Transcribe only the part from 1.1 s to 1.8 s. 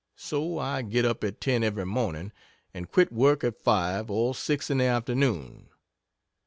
at ten